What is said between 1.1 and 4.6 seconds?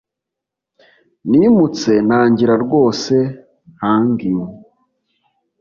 nimutse ntangira rwose hangin'